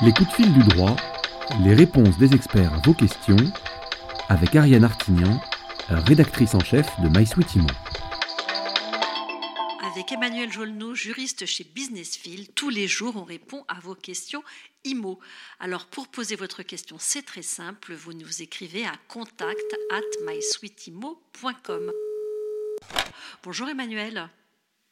Les 0.00 0.12
coups 0.12 0.28
de 0.28 0.34
fil 0.34 0.52
du 0.52 0.62
droit, 0.62 0.94
les 1.64 1.74
réponses 1.74 2.16
des 2.18 2.32
experts 2.32 2.72
à 2.72 2.78
vos 2.84 2.94
questions, 2.94 3.36
avec 4.28 4.54
Ariane 4.54 4.84
Artignan, 4.84 5.40
rédactrice 5.88 6.54
en 6.54 6.60
chef 6.60 6.86
de 7.00 7.08
MySweetImo. 7.08 7.66
Avec 9.92 10.12
Emmanuel 10.12 10.52
Jolneau, 10.52 10.94
juriste 10.94 11.46
chez 11.46 11.64
Businessfield, 11.64 12.54
tous 12.54 12.70
les 12.70 12.86
jours 12.86 13.16
on 13.16 13.24
répond 13.24 13.64
à 13.66 13.80
vos 13.80 13.96
questions 13.96 14.44
IMO. 14.84 15.18
Alors 15.58 15.86
pour 15.86 16.06
poser 16.06 16.36
votre 16.36 16.62
question, 16.62 16.94
c'est 17.00 17.22
très 17.22 17.42
simple, 17.42 17.92
vous 17.94 18.12
nous 18.12 18.40
écrivez 18.40 18.86
à 18.86 18.92
contact 19.08 19.76
at. 19.90 20.00
Bonjour 23.42 23.68
Emmanuel. 23.68 24.28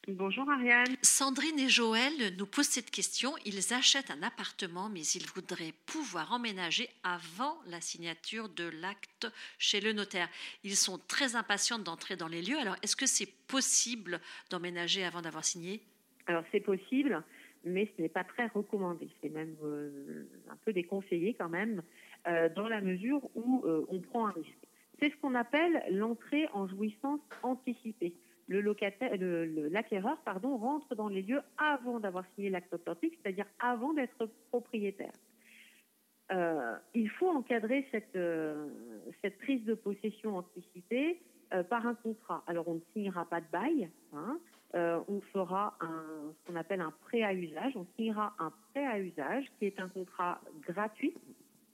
Bonjour 0.08 0.48
Ariane. 0.48 0.94
Sandrine 1.02 1.58
et 1.58 1.68
Joël 1.68 2.12
nous 2.38 2.46
posent 2.46 2.68
cette 2.68 2.92
question. 2.92 3.32
Ils 3.44 3.74
achètent 3.74 4.12
un 4.12 4.22
appartement, 4.22 4.88
mais 4.88 5.00
ils 5.00 5.26
voudraient 5.34 5.74
pouvoir 5.84 6.32
emménager 6.32 6.88
avant 7.02 7.58
la 7.66 7.80
signature 7.80 8.48
de 8.48 8.70
l'acte 8.80 9.26
chez 9.58 9.80
le 9.80 9.92
notaire. 9.92 10.28
Ils 10.62 10.76
sont 10.76 11.00
très 11.08 11.34
impatients 11.34 11.80
d'entrer 11.80 12.14
dans 12.14 12.28
les 12.28 12.40
lieux. 12.40 12.56
Alors, 12.56 12.76
est-ce 12.84 12.94
que 12.94 13.06
c'est 13.06 13.28
possible 13.48 14.20
d'emménager 14.48 15.02
avant 15.02 15.22
d'avoir 15.22 15.44
signé? 15.44 15.80
Alors, 16.28 16.44
c'est 16.52 16.60
possible, 16.60 17.24
mais 17.64 17.90
ce 17.96 18.02
n'est 18.02 18.08
pas 18.08 18.22
très 18.22 18.46
recommandé. 18.46 19.08
C'est 19.20 19.30
même 19.30 19.56
euh, 19.64 20.24
un 20.48 20.56
peu 20.64 20.72
déconseillé 20.72 21.34
quand 21.34 21.48
même, 21.48 21.82
euh, 22.28 22.48
dans 22.54 22.68
la 22.68 22.80
mesure 22.80 23.28
où 23.34 23.64
euh, 23.64 23.84
on 23.88 23.98
prend 23.98 24.28
un 24.28 24.32
risque. 24.32 24.68
C'est 25.00 25.10
ce 25.10 25.16
qu'on 25.16 25.34
appelle 25.34 25.82
l'entrée 25.90 26.46
en 26.52 26.68
jouissance 26.68 27.20
anticipée 27.42 28.14
le 28.48 28.60
locataire, 28.60 29.12
l'acquéreur, 29.70 30.18
pardon, 30.24 30.56
rentre 30.56 30.94
dans 30.94 31.08
les 31.08 31.22
lieux 31.22 31.42
avant 31.58 31.98
d'avoir 31.98 32.24
signé 32.34 32.50
l'acte 32.50 32.72
authentique, 32.72 33.18
c'est-à-dire 33.22 33.46
avant 33.58 33.92
d'être 33.92 34.28
propriétaire. 34.50 35.12
Euh, 36.32 36.76
il 36.94 37.08
faut 37.10 37.28
encadrer 37.28 37.86
cette, 37.90 38.16
euh, 38.16 38.68
cette 39.22 39.38
prise 39.38 39.64
de 39.64 39.74
possession 39.74 40.36
anticipée 40.36 41.20
euh, 41.54 41.62
par 41.62 41.86
un 41.86 41.94
contrat. 41.94 42.42
Alors, 42.46 42.66
on 42.68 42.74
ne 42.74 42.80
signera 42.92 43.24
pas 43.24 43.40
de 43.40 43.46
bail, 43.52 43.88
hein, 44.12 44.38
on 44.74 45.22
fera 45.32 45.74
ce 45.80 46.46
qu'on 46.46 46.56
appelle 46.56 46.82
un 46.82 46.92
prêt 47.06 47.22
à 47.22 47.32
usage. 47.32 47.74
On 47.76 47.86
signera 47.96 48.34
un 48.38 48.52
prêt 48.70 48.84
à 48.84 49.00
usage 49.00 49.46
qui 49.58 49.64
est 49.64 49.80
un 49.80 49.88
contrat 49.88 50.38
gratuit, 50.68 51.14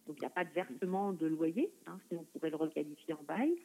donc 0.06 0.18
il 0.18 0.20
n'y 0.20 0.26
a 0.26 0.30
pas 0.30 0.44
de 0.44 0.50
versement 0.50 1.12
de 1.12 1.26
loyer, 1.26 1.72
hein, 1.86 1.98
sinon 2.06 2.20
on 2.20 2.38
pourrait 2.38 2.50
le 2.50 2.56
requalifier 2.56 3.14
en 3.14 3.22
bail. 3.24 3.56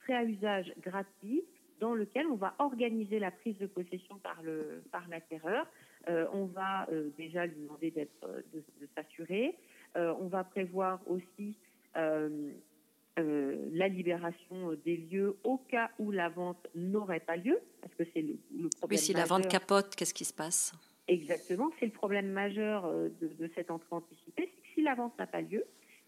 Prêt 0.00 0.14
à 0.14 0.22
usage 0.22 0.72
gratuit 0.80 1.42
dans 1.80 1.94
lequel 1.94 2.26
on 2.26 2.36
va 2.36 2.54
organiser 2.58 3.18
la 3.18 3.30
prise 3.30 3.56
de 3.58 3.66
possession 3.66 4.18
par 4.18 4.42
le 4.42 4.82
par 4.90 5.08
l'acquéreur. 5.08 5.66
Euh, 6.08 6.26
on 6.32 6.46
va 6.46 6.86
euh, 6.90 7.10
déjà 7.16 7.46
lui 7.46 7.56
demander 7.62 7.90
d'être 7.90 8.24
euh, 8.24 8.42
de, 8.52 8.62
s'assurer. 8.94 9.56
on 9.96 10.28
va 10.28 10.44
prévoir 10.44 11.00
aussi 11.06 11.56
la 13.16 13.88
libération 13.88 14.72
des 14.84 14.96
lieux 14.96 15.36
au 15.44 15.58
cas 15.58 15.90
où 15.98 16.10
la 16.10 16.28
vente 16.28 16.66
n'aurait 16.74 17.20
pas 17.20 17.36
lieu, 17.36 17.60
parce 17.80 17.94
que 17.94 18.02
c'est 18.12 18.22
le, 18.22 18.36
problème. 18.70 18.90
Mais 18.90 18.96
si 18.96 19.12
la 19.12 19.24
vente 19.24 19.48
capote, 19.48 19.94
qu'est-ce 19.94 20.14
qui 20.14 20.24
se 20.24 20.34
passe? 20.34 20.72
Exactement, 21.06 21.70
c'est 21.78 21.86
le 21.86 21.92
problème 21.92 22.30
majeur 22.30 22.90
de, 22.92 23.28
de 23.28 23.50
cette 23.54 23.70
entrée 23.70 23.94
anticipée, 23.94 24.50
c'est 24.52 24.62
que 24.62 24.68
si 24.74 24.82
la 24.82 24.94
vente 24.94 25.16
n'a 25.18 25.26
pas 25.26 25.42
lieu 25.42 25.64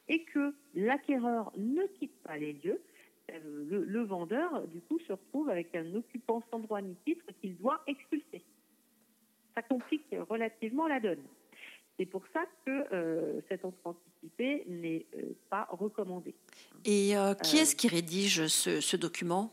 et 0.08 0.24
que 0.24 0.54
l'acquéreur 0.74 1.52
ne 1.56 1.86
quitte 1.98 2.16
pas 2.22 2.36
les 2.36 2.54
lieux, 2.54 2.80
euh, 3.32 3.84
le, 3.86 4.02
vendeur, 4.04 4.66
du 4.68 4.80
coup, 4.80 4.98
se 5.00 5.12
retrouve 5.12 5.48
avec 5.48 5.74
un 5.74 5.94
occupant 5.94 6.42
sans 6.50 6.60
droit 6.60 6.80
ni 6.80 6.94
titre 7.04 7.24
qu'il 7.40 7.56
doit 7.56 7.82
expulser. 7.86 8.42
Ça 9.54 9.62
complique 9.62 10.14
relativement 10.28 10.86
la 10.86 11.00
donne. 11.00 11.22
C'est 11.98 12.06
pour 12.06 12.22
ça 12.32 12.44
que 12.64 12.94
euh, 12.94 13.40
cette 13.48 13.64
entrée 13.64 13.80
anticipée 13.84 14.64
n'est 14.68 15.06
euh, 15.16 15.34
pas 15.48 15.66
recommandée. 15.70 16.34
Et 16.84 17.14
qui 17.42 17.56
est-ce 17.56 17.74
qui 17.74 17.88
rédige 17.88 18.46
ce, 18.46 18.96
document? 18.96 19.50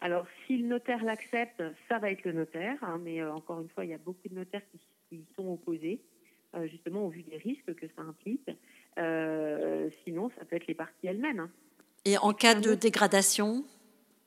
Alors, 0.00 0.26
si 0.46 0.56
le 0.56 0.66
notaire 0.66 1.04
l'accepte, 1.04 1.62
ça 1.88 1.98
va 1.98 2.10
être 2.10 2.24
le 2.24 2.32
notaire, 2.32 2.82
hein, 2.82 2.98
mais 3.02 3.22
encore 3.24 3.60
une 3.60 3.68
fois, 3.68 3.84
il 3.84 3.90
y 3.90 3.94
a 3.94 3.98
beaucoup 3.98 4.28
de 4.28 4.34
notaires 4.34 4.62
qui, 4.70 4.78
qui 5.08 5.24
sont 5.36 5.52
opposés, 5.52 6.00
justement 6.64 7.04
au 7.04 7.10
vu 7.10 7.22
des 7.22 7.36
risques 7.36 7.74
que 7.74 7.86
ça 7.88 8.02
implique. 8.02 8.48
sinon, 10.04 10.30
ça 10.38 10.44
peut 10.44 10.56
être 10.56 10.66
les 10.66 10.74
parties 10.74 11.06
elles-mêmes. 11.06 11.40
Hein. 11.40 11.50
Et 12.08 12.16
en 12.16 12.32
cas 12.32 12.54
de 12.54 12.72
dégradation 12.72 13.64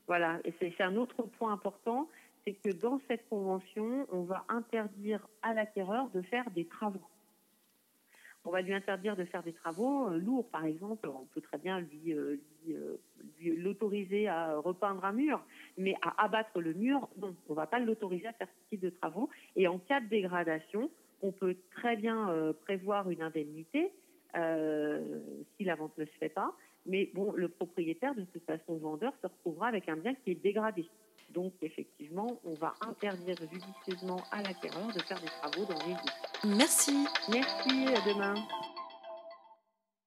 Voilà, 0.05 0.39
et 0.45 0.53
c'est 0.59 0.83
un 0.83 0.95
autre 0.97 1.23
point 1.39 1.51
important, 1.51 2.07
c'est 2.45 2.53
que 2.53 2.69
dans 2.69 3.01
cette 3.07 3.27
convention, 3.27 4.05
on 4.11 4.21
va 4.21 4.45
interdire 4.49 5.27
à 5.41 5.55
l'acquéreur 5.55 6.07
de 6.13 6.21
faire 6.21 6.47
des 6.51 6.65
travaux. 6.65 7.01
On 8.45 8.51
va 8.51 8.61
lui 8.61 8.75
interdire 8.75 9.15
de 9.15 9.25
faire 9.25 9.41
des 9.41 9.53
travaux 9.53 10.09
euh, 10.09 10.19
lourds, 10.19 10.47
par 10.49 10.65
exemple. 10.65 11.09
On 11.09 11.25
peut 11.33 11.41
très 11.41 11.57
bien 11.57 11.79
lui, 11.79 12.13
euh, 12.13 12.39
euh, 12.69 12.97
l'autoriser 13.41 14.27
à 14.27 14.57
repeindre 14.57 15.03
un 15.03 15.13
mur, 15.13 15.43
mais 15.75 15.95
à 16.03 16.23
abattre 16.23 16.61
le 16.61 16.75
mur, 16.75 17.09
non, 17.17 17.35
on 17.49 17.53
ne 17.53 17.55
va 17.55 17.65
pas 17.65 17.79
l'autoriser 17.79 18.27
à 18.27 18.33
faire 18.33 18.47
ce 18.47 18.69
type 18.69 18.81
de 18.81 18.91
travaux. 18.91 19.27
Et 19.55 19.67
en 19.67 19.79
cas 19.79 20.01
de 20.01 20.07
dégradation, 20.07 20.91
on 21.23 21.31
peut 21.31 21.55
très 21.71 21.95
bien 21.95 22.53
prévoir 22.61 23.09
une 23.09 23.23
indemnité 23.23 23.91
si 24.33 25.63
la 25.63 25.75
vente 25.75 25.97
ne 25.97 26.05
se 26.05 26.11
fait 26.19 26.29
pas. 26.29 26.55
Mais 26.85 27.11
bon, 27.13 27.31
le 27.33 27.47
propriétaire, 27.47 28.15
de 28.15 28.23
toute 28.23 28.45
façon, 28.45 28.77
vendeur, 28.77 29.13
se 29.21 29.27
retrouvera 29.27 29.67
avec 29.67 29.87
un 29.89 29.97
bien 29.97 30.13
qui 30.15 30.31
est 30.31 30.35
dégradé. 30.35 30.89
Donc, 31.29 31.53
effectivement, 31.61 32.39
on 32.43 32.53
va 32.55 32.73
interdire 32.81 33.35
judicieusement 33.37 34.21
à 34.31 34.41
l'acquéreur 34.41 34.87
de 34.87 34.99
faire 35.01 35.19
des 35.21 35.27
travaux 35.27 35.65
dans 35.65 35.79
les 35.85 35.93
lieux. 35.93 36.57
Merci. 36.57 37.05
Merci, 37.31 37.85
à 37.87 38.13
demain. 38.13 38.35